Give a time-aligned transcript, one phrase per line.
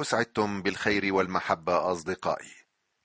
[0.00, 2.52] أسعدتم بالخير والمحبة أصدقائي.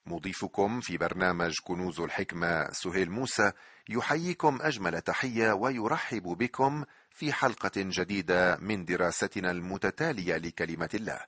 [0.05, 3.51] مضيفكم في برنامج كنوز الحكمة سهيل موسى
[3.89, 11.19] يحييكم أجمل تحية ويرحب بكم في حلقة جديدة من دراستنا المتتالية لكلمة الله.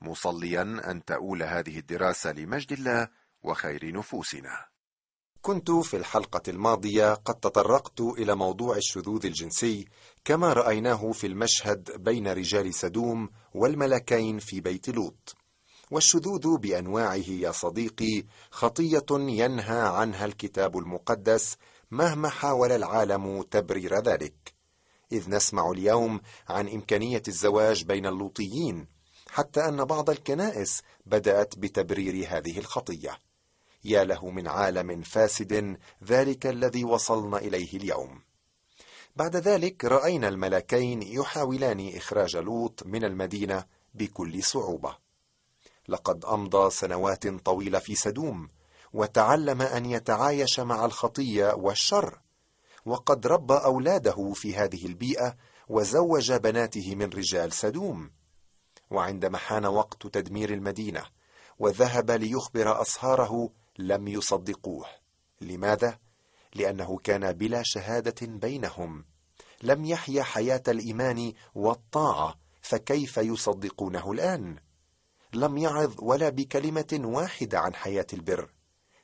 [0.00, 3.08] مصليا أن تؤول هذه الدراسة لمجد الله
[3.42, 4.73] وخير نفوسنا.
[5.46, 9.88] كنت في الحلقة الماضية قد تطرقت إلى موضوع الشذوذ الجنسي
[10.24, 15.36] كما رأيناه في المشهد بين رجال سدوم والملكين في بيت لوط.
[15.90, 21.56] والشذوذ بأنواعه يا صديقي خطية ينهى عنها الكتاب المقدس
[21.90, 24.54] مهما حاول العالم تبرير ذلك.
[25.12, 28.86] إذ نسمع اليوم عن إمكانية الزواج بين اللوطيين،
[29.30, 33.23] حتى أن بعض الكنائس بدأت بتبرير هذه الخطية.
[33.84, 38.22] يا له من عالم فاسد ذلك الذي وصلنا إليه اليوم.
[39.16, 44.96] بعد ذلك رأينا الملكين يحاولان إخراج لوط من المدينة بكل صعوبة.
[45.88, 48.48] لقد أمضى سنوات طويلة في سدوم
[48.92, 52.18] وتعلم أن يتعايش مع الخطية والشر
[52.86, 55.36] وقد ربى أولاده في هذه البيئة
[55.68, 58.10] وزوج بناته من رجال سدوم.
[58.90, 61.02] وعندما حان وقت تدمير المدينة
[61.58, 64.86] وذهب ليخبر اصهاره لم يصدقوه.
[65.40, 65.98] لماذا؟
[66.54, 69.04] لأنه كان بلا شهادة بينهم.
[69.62, 74.58] لم يحيا حياة الإيمان والطاعة فكيف يصدقونه الآن؟
[75.32, 78.50] لم يعظ ولا بكلمة واحدة عن حياة البر.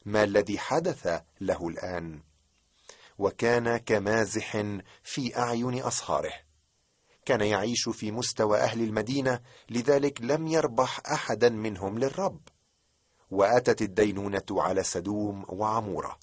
[0.04, 2.22] ما الذي حدث له الآن؟
[3.18, 4.64] وكان كمازح
[5.02, 6.32] في أعين أصهاره.
[7.24, 12.40] كان يعيش في مستوى أهل المدينة لذلك لم يربح أحدا منهم للرب.
[13.30, 16.18] وأتت الدينونة على سدوم وعمورة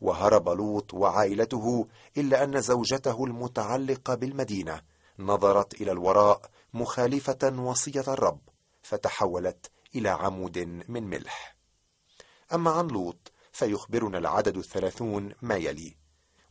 [0.00, 4.82] وهرب لوط وعائلته إلا أن زوجته المتعلقة بالمدينة
[5.18, 8.40] نظرت إلى الوراء مخالفة وصية الرب
[8.82, 11.56] فتحولت إلى عمود من ملح.
[12.54, 15.96] أما عن لوط فيخبرنا العدد الثلاثون ما يلي.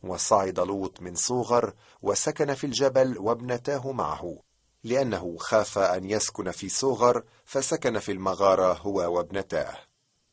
[0.02, 4.38] وصعد لوط من صوغر وسكن في الجبل وابنتاه معه
[4.84, 9.89] لأنه خاف أن يسكن في صوغر فسكن في المغارة هو وابنتاه.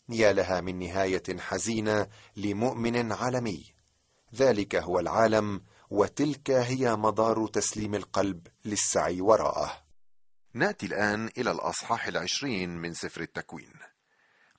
[0.09, 3.65] يا لها من نهاية حزينة لمؤمن عالمي.
[4.35, 9.83] ذلك هو العالم وتلك هي مدار تسليم القلب للسعي وراءه.
[10.53, 13.73] نأتي الآن إلى الأصحاح العشرين من سفر التكوين.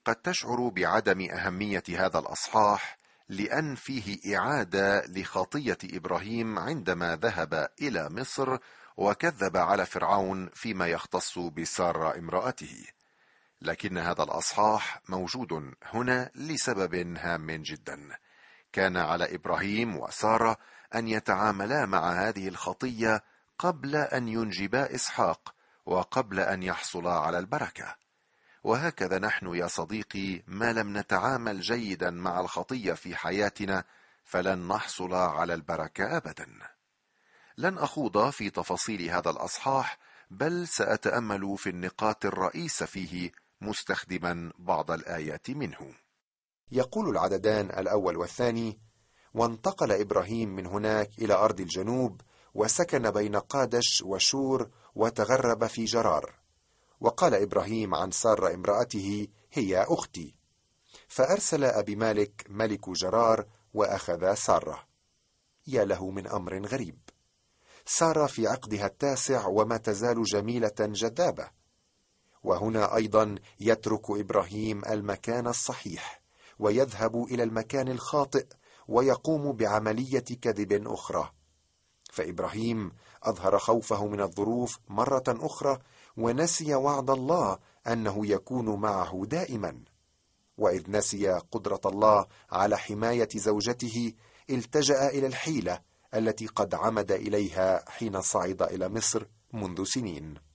[0.04, 2.98] قد تشعر بعدم أهمية هذا الأصحاح
[3.28, 8.58] لأن فيه إعادة لخطية إبراهيم عندما ذهب إلى مصر
[8.97, 12.84] وكذب على فرعون فيما يختص بسارة امرأته.
[13.62, 18.19] لكن هذا الأصحاح موجود هنا لسبب هام جدا.
[18.72, 20.56] كان على إبراهيم وسارة
[20.94, 23.24] أن يتعاملا مع هذه الخطية
[23.58, 25.54] قبل أن ينجبا إسحاق
[25.86, 27.96] وقبل أن يحصلا على البركة.
[28.64, 33.84] وهكذا نحن يا صديقي ما لم نتعامل جيدا مع الخطية في حياتنا
[34.25, 36.46] فلن نحصل على البركة ابدا.
[37.58, 39.98] لن أخوض في تفاصيل هذا الأصحاح
[40.30, 45.94] بل سأتأمل في النقاط الرئيسة فيه مستخدما بعض الآيات منه.
[46.72, 48.78] يقول العددان الأول والثاني
[49.34, 52.20] وانتقل إبراهيم من هناك إلى أرض الجنوب
[52.54, 56.34] وسكن بين قادش وشور وتغرب في جرار.
[57.00, 60.34] وقال إبراهيم عن ساره امرأته هي أختي
[61.08, 64.88] فأرسل أبي مالك ملك جرار وأخذ ساره.
[65.66, 66.98] يا له من أمر غريب.
[67.86, 71.57] ساره في عقدها التاسع وما تزال جميلة جذابة.
[72.44, 76.21] وهنا أيضا يترك إبراهيم المكان الصحيح
[76.59, 78.47] ويذهب إلى المكان الخاطئ
[78.88, 81.32] ويقوم بعملية كذب أخرى.
[82.12, 85.78] فإبراهيم أظهر خوفه من الظروف مرة أخرى
[86.16, 89.84] ونسي وعد الله أنه يكون معه دائما.
[90.59, 94.12] وإذ نسي قدرة الله على حماية زوجته
[94.50, 95.81] التجأ إلى الحيلة
[96.15, 100.47] التي قد عمد إليها حين صعد إلى مصر منذ سنين.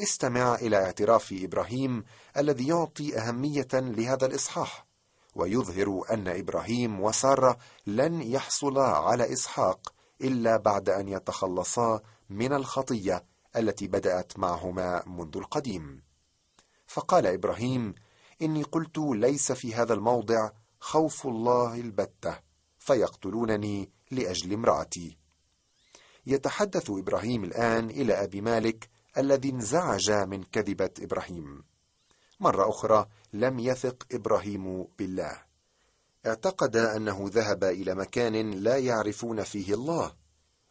[0.00, 2.04] استمع إلى اعتراف إبراهيم
[2.36, 4.86] الذي يعطي أهمية لهذا الإصحاح
[5.34, 12.00] ويظهر أن إبراهيم وسارة لن يحصلا على إسحاق إلا بعد أن يتخلصا
[12.30, 13.24] من الخطية
[13.56, 16.02] التي بدأت معهما منذ القديم.
[16.86, 17.94] فقال إبراهيم
[18.42, 22.38] إني قلت ليس في هذا الموضع خوف الله البتة
[22.78, 25.18] فيقتلونني لأجل امرأتي.
[26.26, 31.64] يتحدث إبراهيم الآن إلى أبي مالك الذي انزعج من كذبة إبراهيم.
[32.40, 35.42] مرة أخرى لم يثق إبراهيم بالله.
[36.26, 40.12] اعتقد أنه ذهب إلى مكان لا يعرفون فيه الله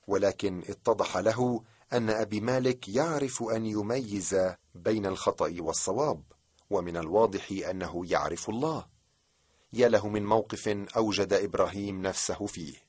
[0.07, 1.63] ولكن اتضح له
[1.93, 4.35] أن أبي مالك يعرف أن يميز
[4.75, 6.23] بين الخطأ والصواب
[6.69, 8.85] ومن الواضح أنه يعرف الله.
[9.73, 10.67] يا له من موقف
[10.97, 12.86] أوجد إبراهيم نفسه فيه.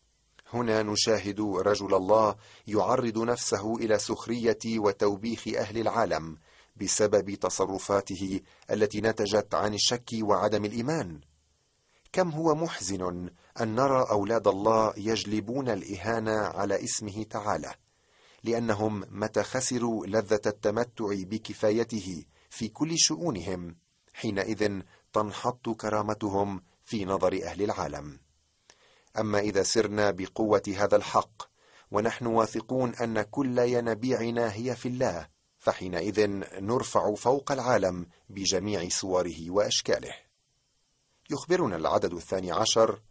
[0.53, 2.37] هنا نشاهد رجل الله
[2.67, 6.37] يعرض نفسه إلى سخرية وتوبيخ أهل العالم
[6.77, 8.41] بسبب تصرفاته
[8.71, 11.21] التي نتجت عن الشك وعدم الإيمان.
[12.13, 13.31] كم هو محزن
[13.61, 17.75] أن نرى أولاد الله يجلبون الإهانة على اسمه تعالى
[18.45, 23.77] لأنهم متى خسروا لذة التمتع بكفايته في كل شؤونهم
[24.15, 24.81] حينئذ
[25.13, 28.28] تنحط كرامتهم في نظر أهل العالم.
[29.19, 31.43] أما إذا سرنا بقوة هذا الحق
[31.91, 35.29] ونحن واثقون أن كل ينابيعنا هي في الله
[35.59, 36.27] فحينئذ
[36.61, 40.15] نرفع فوق العالم بجميع صوره وأشكاله.
[41.31, 43.03] يخبرنا العدد الثاني عشر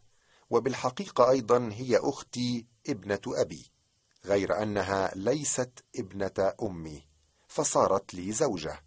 [0.49, 3.71] وبالحقيقة أيضا هي أختي ابنة أبي
[4.25, 7.03] غير أنها ليست ابنة أمي
[7.47, 8.83] فصارت لي زوجة.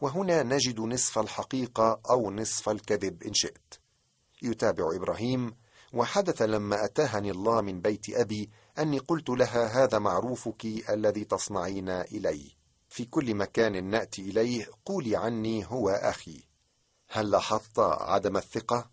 [0.00, 3.74] وهنا نجد نصف الحقيقة أو نصف الكذب إن شئت.
[4.42, 5.56] يتابع إبراهيم
[5.94, 12.54] وحدث لما أتاهني الله من بيت أبي أني قلت لها هذا معروفك الذي تصنعين الي
[12.88, 16.44] في كل مكان نأتي إليه قولي عني هو أخي.
[17.08, 18.90] هل لاحظت عدم الثقة؟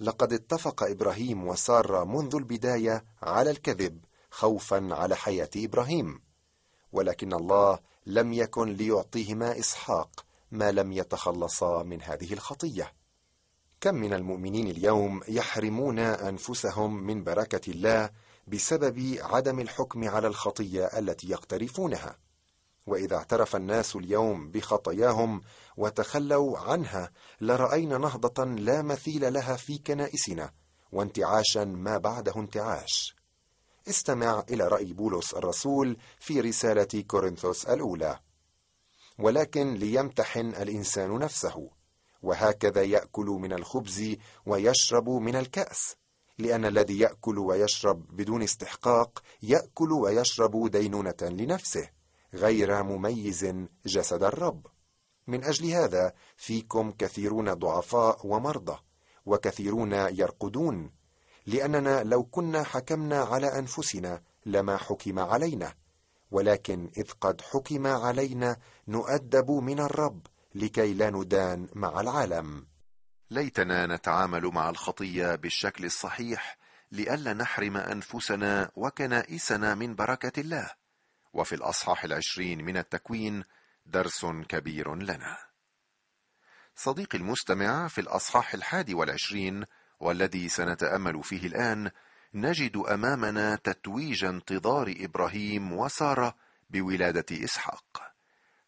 [0.00, 6.22] لقد اتفق إبراهيم وساره منذ البداية على الكذب خوفا على حياة إبراهيم.
[6.92, 12.92] ولكن الله لم يكن ليعطيهما إسحاق ما لم يتخلصا من هذه الخطية.
[13.82, 18.10] كم من المؤمنين اليوم يحرمون أنفسهم من بركة الله
[18.46, 22.18] بسبب عدم الحكم على الخطية التي يقترفونها؟
[22.86, 25.40] وإذا اعترف الناس اليوم بخطاياهم
[25.76, 30.52] وتخلوا عنها لرأينا نهضة لا مثيل لها في كنائسنا
[30.92, 33.16] وانتعاشا ما بعده انتعاش.
[33.88, 38.18] استمع إلى رأي بولس الرسول في رسالة كورنثوس الأولى.
[39.18, 41.81] ولكن ليمتحن الإنسان نفسه
[42.22, 44.16] وهكذا يأكل من الخبز
[44.46, 45.96] ويشرب من الكأس.
[46.38, 51.90] لأن الذي يأكل ويشرب بدون استحقاق يأكل ويشرب دينونة لنفسه
[52.34, 53.54] غير مميز
[53.86, 54.66] جسد الرب.
[55.26, 58.78] من أجل هذا فيكم كثيرون ضعفاء ومرضى
[59.26, 60.90] وكثيرون يرقدون.
[61.46, 65.74] لأننا لو كنا حكمنا على أنفسنا لما حكم علينا
[66.30, 68.56] ولكن إذ قد حكم علينا
[68.88, 70.26] نؤدب من الرب.
[70.54, 72.66] لكي لا ندان مع العالم.
[73.30, 76.58] ليتنا نتعامل مع الخطية بالشكل الصحيح
[76.92, 80.70] لئلا نحرم أنفسنا وكنائسنا من بركة الله.
[81.32, 83.44] وفي الأصحاح العشرين من التكوين
[83.86, 85.38] درس كبير لنا.
[86.76, 89.64] صديقي المستمع في الأصحاح الحادي والعشرين
[90.00, 91.90] والذي سنتأمل فيه الآن
[92.34, 96.34] نجد أمامنا تتويج انتظار إبراهيم وسارة
[96.70, 98.11] بولادة إسحاق.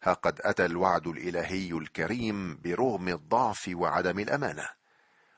[0.05, 4.69] ها قد أتى الوعد الإلهي الكريم برغم الضعف وعدم الأمانة.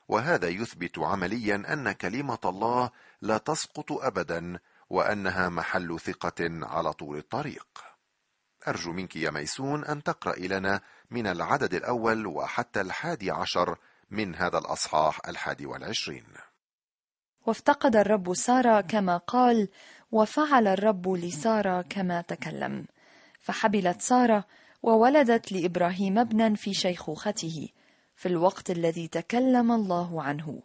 [0.08, 2.90] وهذا يثبت عمليا أن كلمة الله
[3.22, 4.58] لا تسقط ابدا
[4.90, 7.66] وأنها محل ثقة على طول الطريق.
[8.68, 10.80] أرجو منك يا ميسون أن تقرا لنا
[11.10, 13.78] من العدد الأول وحتى الحادي عشر
[14.10, 16.26] من هذا الأصحاح الحادي والعشرين.
[17.46, 19.68] وافتقد الرب سارة كما قال
[20.12, 22.86] وفعل الرب لسارة كما تكلم.
[23.40, 24.44] فحبلت سارة
[24.82, 27.68] وولدت لإبراهيم ابنا في شيخوخته
[28.16, 30.62] في الوقت الذي تكلم الله عنه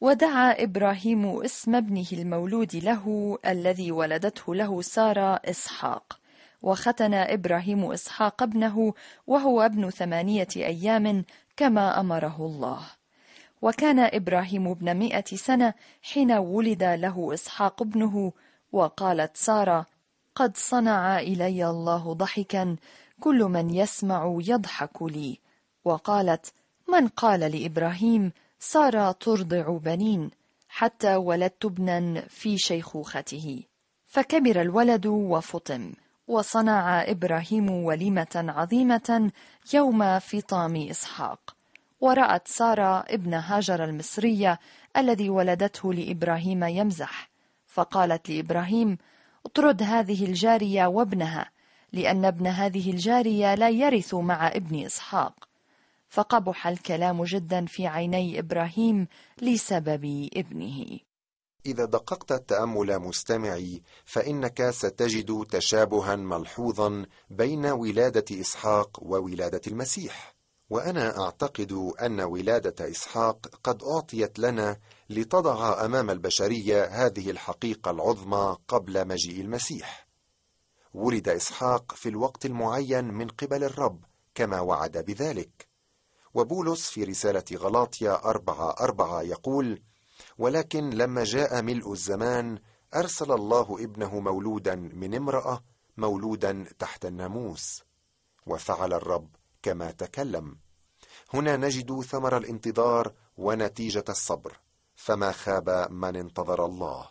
[0.00, 6.20] ودعا إبراهيم اسم ابنه المولود له الذي ولدته له سارة إسحاق
[6.62, 8.94] وختن إبراهيم إسحاق ابنه
[9.26, 11.24] وهو ابن ثمانية أيام
[11.56, 12.80] كما أمره الله.
[13.62, 18.32] وكان إبراهيم ابن مائه سنة حين ولد له إسحاق ابنه
[18.72, 19.86] وقالت سارة
[20.36, 22.76] قد صنع إلي الله ضحكا
[23.20, 25.38] كل من يسمع يضحك لي.
[25.84, 26.52] وقالت
[26.88, 30.30] من قال لإبراهيم سارة ترضع بنين
[30.68, 33.62] حتى ولدت ابنا في شيخوخته.
[34.06, 35.92] فكبر الولد وفطم
[36.28, 39.30] وصنع إبراهيم وليمة عظيمة
[39.74, 41.56] يوم فطام إسحاق.
[42.00, 44.58] ورأت سارة ابن هاجر المصرية
[44.96, 47.30] الذي ولدته لإبراهيم يمزح.
[47.66, 48.98] فقالت لإبراهيم
[49.46, 51.50] اطرد هذه الجارية وابنها
[51.92, 55.48] لأن ابن هذه الجارية لا يرث مع ابن إسحاق.
[56.08, 59.08] فقبح الكلام جدا في عيني إبراهيم
[59.42, 60.98] لسبب ابنه.
[61.66, 70.35] إذا دققت التأمل مستمعي فإنك ستجد تشابها ملحوظا بين ولادة إسحاق وولادة المسيح.
[70.70, 74.76] وأنا أعتقد أن ولادة إسحاق قد أعطيت لنا
[75.10, 80.06] لتضع أمام البشرية هذه الحقيقة العظمى قبل مجيء المسيح.
[80.94, 84.04] ولد إسحاق في الوقت المعين من قبل الرب
[84.34, 85.68] كما وعد بذلك.
[86.34, 89.82] وبولس في رسالة غلاطيا أربعة أربعة يقول
[90.38, 92.58] ولكن لما جاء ملء الزمان
[92.94, 95.64] أرسل الله ابنه مولودا من امرأة
[95.96, 97.82] مولودا تحت الناموس.
[98.46, 99.28] وفعل الرب
[99.66, 100.56] كما تكلم.
[101.34, 104.60] هنا نجد ثمر الانتظار ونتيجة الصبر
[104.94, 107.10] فما خاب من انتظر الله.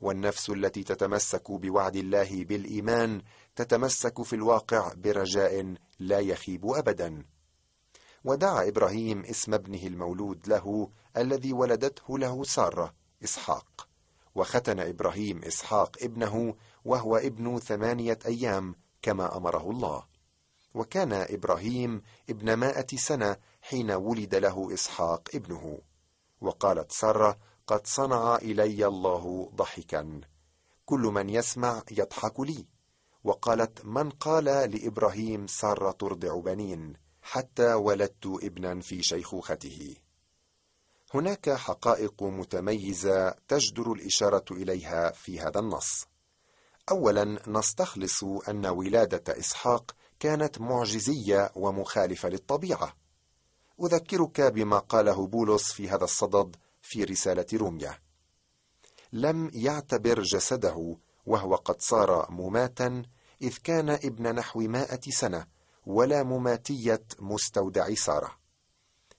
[0.00, 3.22] والنفس التي تتمسك بوعد الله بالإيمان
[3.56, 7.24] تتمسك في الواقع برجاء لا يخيب ابدا.
[8.24, 13.88] ودعا إبراهيم اسم ابنه المولود له الذي ولدته له سارة إسحاق.
[14.34, 16.54] وختن إبراهيم إسحاق ابنه
[16.84, 20.09] وهو ابن ثمانية أيام كما أمره الله.
[20.74, 25.78] وكان إبراهيم ابن مائة سنة حين ولد له إسحاق ابنه.
[26.40, 30.20] وقالت سارة قد صنع إلي الله ضحكا.
[30.84, 32.66] كل من يسمع يضحك لي.
[33.24, 39.96] وقالت من قال لإبراهيم سارة ترضع بنين؟ حتى ولدت ابنا في شيخوخته.
[41.14, 46.06] هناك حقائق متميزة تجدر الإشارة إليها في هذا النص.
[46.90, 52.96] اولا نستخلص أن ولادة إسحاق كانت معجزية ومخالفة للطبيعة.
[53.82, 57.98] أذكرك بما قاله بولس في هذا الصدد في رسالة روميا
[59.12, 60.96] لم يعتبر جسده
[61.26, 63.02] وهو قد صار مماتا
[63.42, 65.46] إذ كان ابن نحو مائة سنة
[65.86, 68.36] ولا مماتية مستودع سارة.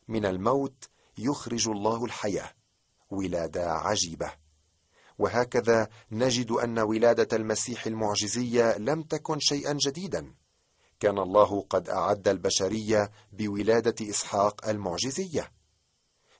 [0.07, 2.51] من الموت يخرج الله الحياة
[3.11, 4.31] ولادة عجيبة.
[5.19, 10.33] وهكذا نجد أن ولادة المسيح المعجزية لم تكن شيئا جديدا.
[11.01, 15.51] كان الله قد أعد البشرية بولادة إسحاق المعجزية.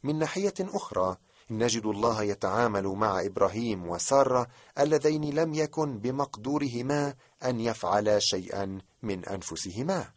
[0.03, 1.17] من ناحية أخرى
[1.51, 4.47] نجد الله يتعامل مع إبراهيم وسارة
[4.79, 7.15] اللذين لم يكن بمقدورهما
[7.45, 10.13] أن يفعلا شيئا من أنفسهما.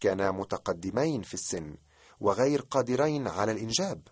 [0.00, 1.76] كانا متقدمين في السن
[2.20, 4.08] وغير قادرين على الإنجاب.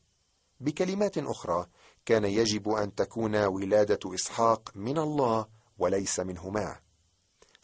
[0.60, 1.66] بكلمات أخرى
[2.04, 5.46] كان يجب أن تكون ولادة إسحاق من الله
[5.78, 6.85] وليس منهما.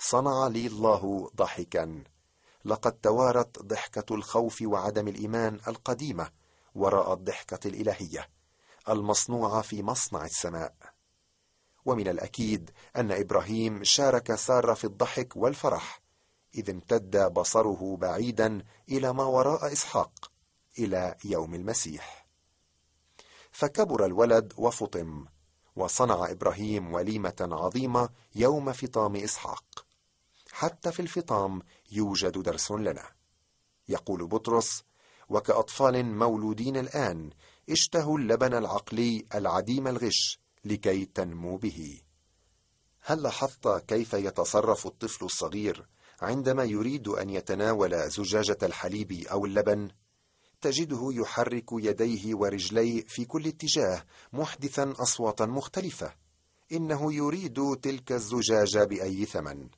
[0.05, 2.05] صنع لي الله ضحكا.
[2.65, 6.31] لقد توارت ضحكة الخوف وعدم الإيمان القديمة
[6.75, 8.29] وراء الضحكة الإلهية
[8.89, 10.75] المصنوعة في مصنع السماء.
[11.85, 16.03] ومن الأكيد أن إبراهيم شارك سارة في الضحك والفرح
[16.55, 20.31] إذ امتد بصره بعيدا إلى ما وراء إسحاق
[20.79, 22.27] إلى يوم المسيح.
[23.51, 25.27] فكبر الولد وفطم
[25.77, 29.92] وصنع إبراهيم وليمة عظيمة يوم فطام إسحاق.
[30.53, 33.09] حتى في الفطام يوجد درس لنا.
[33.89, 34.85] يقول بطرس
[35.29, 37.31] وكأطفال مولودين الآن
[37.71, 42.01] اشتهوا اللبن العقلي العديم الغش لكي تنمو به.
[43.01, 45.87] هل لاحظت كيف يتصرف الطفل الصغير
[46.23, 49.91] عندما يريد أن يتناول زجاجة الحليب أو اللبن؟
[50.61, 56.15] تجده يحرك يديه ورجليه في كل اتجاه محدثا اصواتا مختلفة.
[56.73, 59.69] إنه يريد تلك الزجاجة بأي ثمن.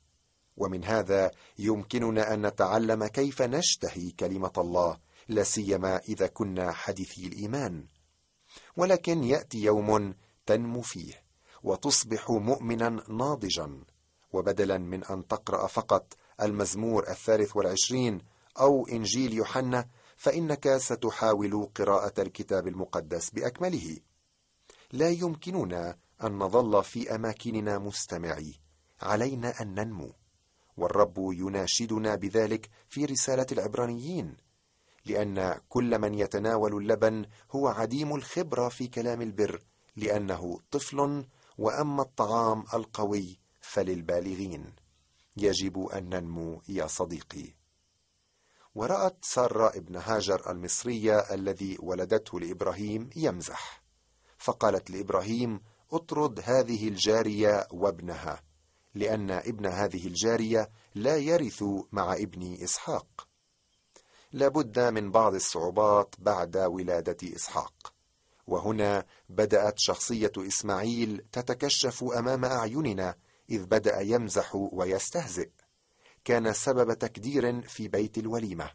[0.57, 4.97] ومن هذا يمكننا أن نتعلم كيف نشتهي كلمة الله
[5.27, 7.87] لا سيما إذا كنا حديثي الإيمان.
[8.77, 11.23] ولكن يأتي يوم تنمو فيه
[11.63, 13.83] وتصبح مؤمنا ناضجا
[14.33, 18.21] وبدلا من أن تقرأ فقط المزمور الثالث والعشرين
[18.59, 23.97] أو إنجيل يوحنا فإنك ستحاول قراءة الكتاب المقدس بأكمله.
[24.91, 28.53] لا يمكننا أن نظل في أماكننا مستمعي
[29.01, 30.13] علينا أن ننمو.
[30.77, 34.37] والرب يناشدنا بذلك في رسالة العبرانيين
[35.05, 39.61] لأن كل من يتناول اللبن هو عديم الخبرة في كلام البر
[39.95, 41.25] لأنه طفل
[41.57, 44.73] وأما الطعام القوي فللبالغين.
[45.37, 47.53] يجب أن ننمو يا صديقي.
[48.75, 53.83] ورأت سارة ابن هاجر المصرية الذي ولدته لإبراهيم يمزح
[54.37, 58.43] فقالت لإبراهيم اطرد هذه الجارية وابنها.
[58.95, 63.27] لأن ابن هذه الجارية لا يرث مع ابن إسحاق.
[64.31, 67.93] لابد من بعض الصعوبات بعد ولادة إسحاق.
[68.47, 73.15] وهنا بدأت شخصية إسماعيل تتكشف أمام أعيننا
[73.49, 75.49] إذ بدأ يمزح ويستهزئ.
[76.23, 78.71] كان سبب تكدير في بيت الوليمة.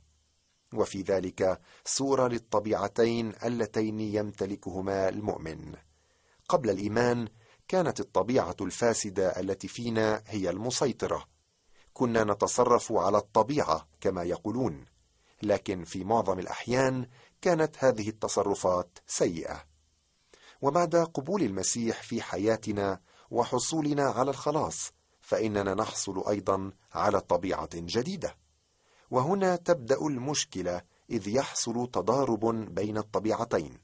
[0.75, 5.75] وفي ذلك صورة للطبيعتين اللتين يمتلكهما المؤمن.
[6.49, 7.29] قبل الإيمان
[7.71, 11.25] كانت الطبيعة الفاسدة التي فينا هي المسيطرة.
[11.93, 14.85] كنا نتصرف على الطبيعة كما يقولون
[15.43, 17.07] لكن في معظم الأحيان
[17.41, 19.65] كانت هذه التصرفات سيئة.
[20.63, 23.01] وبعد قبول المسيح في حياتنا
[23.31, 28.37] وحصولنا على الخلاص فإننا نحصل أيضا على طبيعة جديدة.
[29.11, 33.79] وهنا تبدأ المشكلة إذ يحصل تضارب بين الطبيعتين.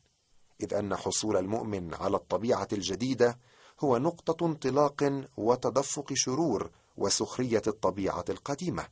[0.60, 3.38] إذ أن حصول المؤمن على الطبيعة الجديدة
[3.80, 8.88] هو نقطة انطلاق وتدفق شرور وسخرية الطبيعة القديمة.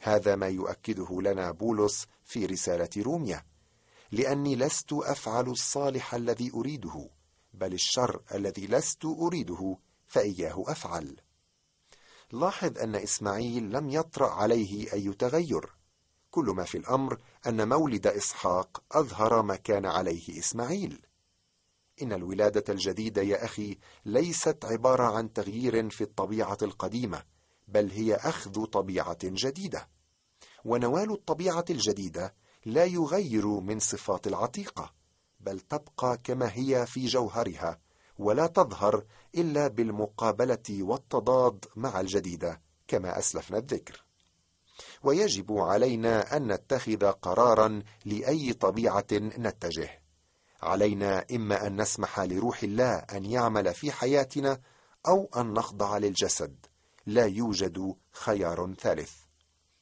[0.00, 3.44] هذا ما يؤكده لنا بولس في رسالة روميا.
[4.10, 7.10] لأني لست أفعل الصالح الذي أريده
[7.54, 11.16] بل الشر الذي لست أريده فإياه أفعل.
[12.32, 15.74] لاحظ أن إسماعيل لم يطرأ عليه أي تغير.
[16.30, 21.07] كل ما في الأمر أن مولد إسحاق أظهر ما كان عليه إسماعيل.
[22.02, 27.22] إن الولادة الجديدة يا أخي ليست عبارة عن تغيير في الطبيعة القديمة
[27.68, 29.88] بل هي أخذ طبيعة جديدة.
[30.64, 34.94] ونوال الطبيعة الجديدة لا يغير من صفات العتيقة
[35.40, 37.78] بل تبقى كما هي في جوهرها
[38.18, 44.04] ولا تظهر إلا بالمقابلة والتضاد مع الجديدة كما أسلفنا الذكر.
[45.02, 49.97] ويجب علينا أن نتخذ قرارا لأي طبيعة نتجه.
[50.62, 54.60] علينا إما أن نسمح لروح الله أن يعمل في حياتنا
[55.08, 56.66] أو أن نخضع للجسد.
[57.06, 59.12] لا يوجد خيار ثالث.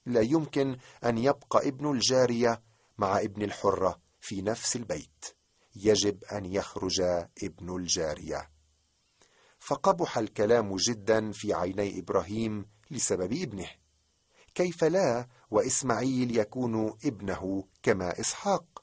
[0.07, 2.63] لا يمكن أن يبقى ابن الجارية
[2.99, 5.25] مع ابن الحرة في نفس البيت.
[5.77, 7.01] يجب أن يخرج
[7.43, 8.51] ابن الجارية.
[9.59, 13.69] فقبح الكلام جدا في عيني إبراهيم لسبب ابنه.
[14.55, 18.76] كيف لا وإسماعيل يكون ابنه كما إسحاق؟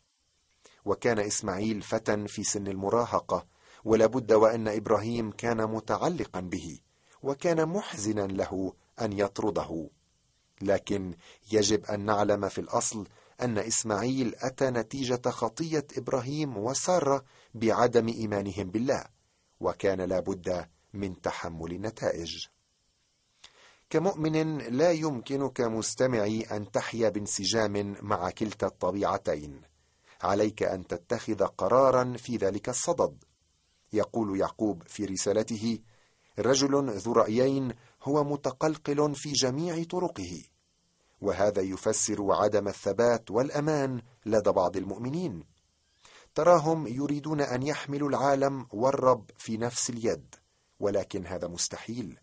[0.85, 3.45] وكان إسماعيل فتى في سن المراهقة
[3.85, 6.79] ولابد وأن إبراهيم كان متعلقا به
[7.23, 9.89] وكان محزنا له أن يطرده.
[10.61, 11.15] لكن
[11.51, 13.07] يجب أن نعلم في الأصل
[13.41, 17.23] أن إسماعيل أتى نتيجة خطية إبراهيم وسارة
[17.53, 19.03] بعدم إيمانهم بالله
[19.59, 22.47] وكان لابد من تحمل النتائج.
[23.89, 29.61] كمؤمن لا يمكنك مستمعي أن تحيا بانسجام مع كلتا الطبيعتين.
[30.23, 33.23] عليك أن تتخذ قرارا في ذلك الصدد.
[33.93, 35.79] يقول يعقوب في رسالته
[36.39, 40.43] رجل ذو رأيين هو متقلقل في جميع طرقه.
[41.21, 45.43] وهذا يفسر عدم الثبات والأمان لدى بعض المؤمنين.
[46.35, 50.35] تراهم يريدون أن يحملوا العالم والرب في نفس اليد
[50.79, 52.19] ولكن هذا مستحيل.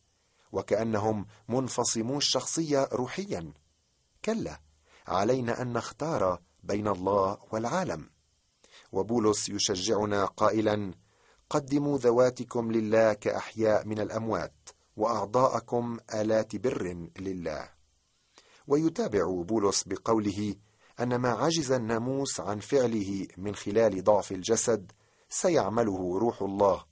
[0.52, 3.52] وكأنهم منفصمو الشخصية روحيا.
[4.24, 4.60] كلا
[5.06, 8.10] علينا أن نختار بين الله والعالم.
[8.92, 10.94] وبولس يشجعنا قائلا
[11.50, 17.68] قدموا ذواتكم لله كأحياء من الأموات وأعضاءكم آلات بر لله.
[18.66, 20.54] ويتابع بولس بقوله
[21.00, 24.92] أن ما عجز الناموس عن فعله من خلال ضعف الجسد
[25.28, 26.84] سيعمله روح الله.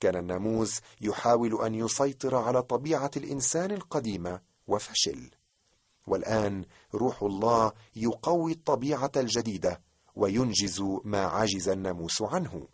[0.00, 5.30] كان الناموس يحاول أن يسيطر على طبيعة الإنسان القديمة وفشل.
[6.06, 9.80] والآن روح الله يقوي الطبيعة الجديدة
[10.16, 12.68] وينجز ما عجز الناموس عنه.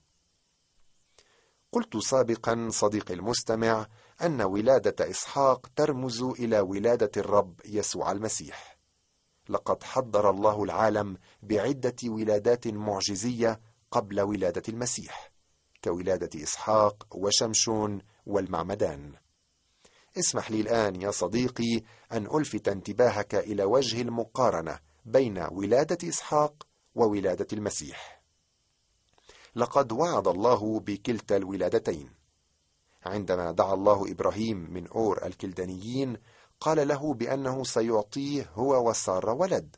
[1.73, 3.87] قلت سابقا صديقي المستمع
[4.23, 8.79] أن ولادة إسحاق ترمز إلى ولادة الرب يسوع المسيح.
[9.49, 13.61] لقد حضر الله العالم بعدة ولادات معجزية
[13.91, 15.33] قبل ولادة المسيح
[15.85, 19.15] كولادة إسحاق وشمشون والمعمدان.
[20.19, 27.47] اسمح لي الآن يا صديقي أن ألفت انتباهك إلى وجه المقارنة بين ولادة إسحاق وولادة
[27.53, 28.23] المسيح.
[29.57, 32.11] لقد وعد الله بكلتا الولادتين.
[33.07, 36.17] عندما دعا الله إبراهيم من أور الكلدانيين
[36.61, 39.77] قال له بأنه سيعطيه هو وساره ولد.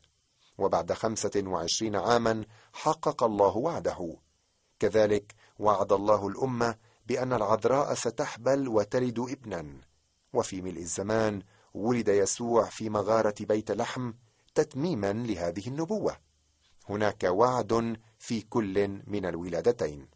[0.59, 4.17] وبعد خمسة وعشرين عاما حقق الله وعده.
[4.79, 6.77] كذلك وعد الله الأمة
[7.07, 9.90] بأن العذراء ستحبل وتلد ابنا.
[10.33, 11.43] وفي ملء الزمان
[11.75, 14.13] ولد يسوع في مغارة بيت لحم
[14.55, 16.17] تتميما لهذه النبوة.
[16.89, 20.09] هناك وعد في كل من الولادتين.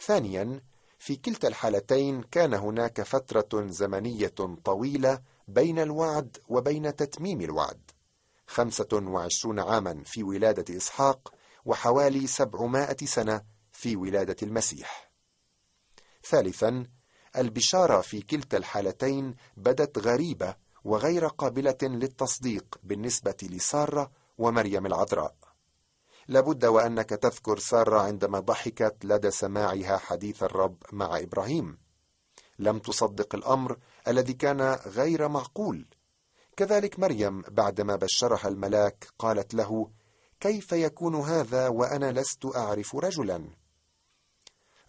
[0.00, 0.60] ثانيا
[0.98, 7.90] في كلتا الحالتين كان هناك فترة زمنية طويلة بين الوعد وبين تتميم الوعد.
[8.46, 15.12] خمسة وعشرون عاما في ولادة إسحاق وحوالي سبعمائة سنة في ولادة المسيح.
[16.24, 16.86] ثالثا
[17.36, 25.34] البشارة في كلتا الحالتين بدت غريبة وغير قابلة للتصديق بالنسبة لسارة ومريم العذراء.
[26.28, 31.78] لابد وأنك تذكر سارة عندما ضحكت لدى سماعها حديث الرب مع إبراهيم.
[32.58, 33.76] لم تصدق الأمر
[34.08, 35.86] الذي كان غير معقول.
[36.56, 39.90] كذلك مريم بعدما بشرها الملاك قالت له
[40.40, 43.50] كيف يكون هذا وأنا لست أعرف رجلا؟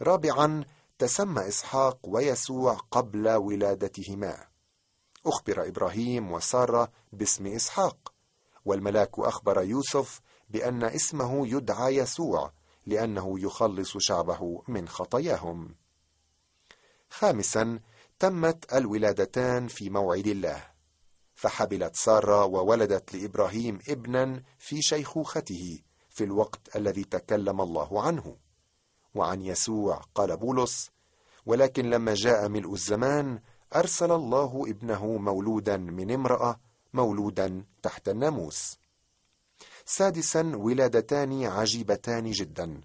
[0.02, 0.66] رابعا
[1.04, 4.48] تسمى إسحاق ويسوع قبل ولادتهما.
[5.26, 8.14] أخبر إبراهيم وسارة باسم إسحاق.
[8.66, 12.54] والملاك أخبر يوسف بأن اسمه يدعى يسوع
[12.86, 15.76] لأنه يخلص شعبه من خطاياهم.
[17.10, 17.80] خامسا
[18.20, 20.64] تمت الولادتان في موعد الله.
[21.36, 28.38] فحبلت سارة وولدت لإبراهيم ابنا في شيخوخته في الوقت الذي تكلم الله عنه.
[29.16, 30.93] وعن يسوع قال بولس
[31.46, 33.40] ولكن لما جاء ملء الزمان
[33.76, 36.60] أرسل الله ابنه مولودا من امرأة
[36.94, 38.78] مولودا تحت الناموس.
[39.86, 42.82] سادسا ولادتان عجيبتان جدا.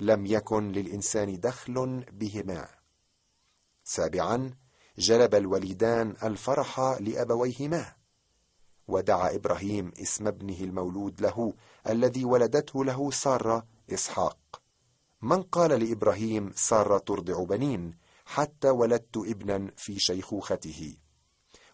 [0.00, 2.68] لم يكن للإنسان دخل بهما.
[3.84, 4.54] سابعا
[4.98, 7.92] جلب الوليدان الفرح لأبويهما.
[8.88, 11.54] ودعا إبراهيم اسم ابنه المولود له
[11.88, 14.62] الذي ولدته له سارة إسحاق.
[15.22, 20.96] من قال لإبراهيم سارة ترضع بنين؟ حتى ولدت ابنا في شيخوخته.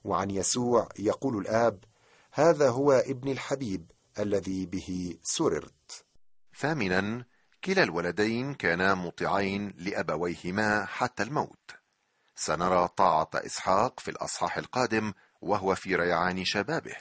[0.05, 1.85] وعن يسوع يقول الآب
[2.33, 6.05] هذا هو ابن الحبيب الذي به سررت.
[6.59, 7.25] ثامنا
[7.65, 11.71] كلا الولدين كانا مطيعين لأبويهما حتى الموت.
[12.37, 16.97] سنرى طاعة إسحاق في الأصحاح القادم وهو في ريعان شبابه.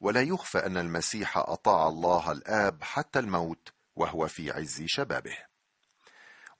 [0.00, 5.51] ولا يخفى أن المسيح أطاع الله الآب حتى الموت وهو في عز شبابه.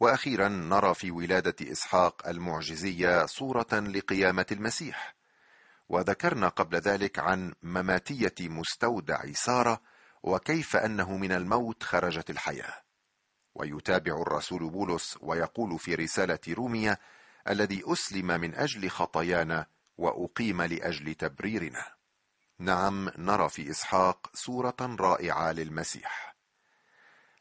[0.02, 5.14] وأخيرا نرى في ولادة إسحاق المعجزية صورة لقيامة المسيح.
[5.88, 9.80] وذكرنا قبل ذلك عن مماتية مستودع سارة
[10.22, 12.74] وكيف أنه من الموت خرجت الحياة.
[13.54, 16.96] ويتابع الرسول بولس ويقول في رسالة روميا
[17.48, 19.66] الذي أسلم من أجل خطايانا
[19.98, 21.84] وأقيم لأجل تبريرنا.
[22.58, 26.31] نعم نرى في إسحاق صورة رائعة للمسيح.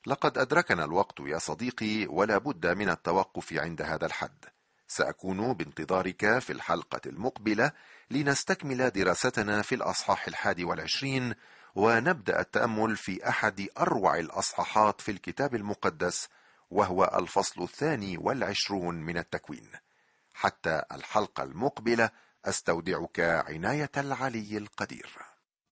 [0.06, 4.46] لقد أدركنا الوقت يا صديقي ولا بد من التوقف عند هذا الحد.
[4.88, 7.72] سأكون بانتظارك في الحلقة المقبلة
[8.12, 11.36] لنستكمل دراستنا في الأصحاح الحادي والعشرين
[11.76, 16.30] ونبدأ التأمل في أحد أروع الأصحاحات في الكتاب المقدس
[16.72, 19.70] وهو الفصل الثاني والعشرون من التكوين.
[20.34, 22.10] حتى الحلقة المقبلة
[22.46, 25.31] أستودعك عناية العلي القدير.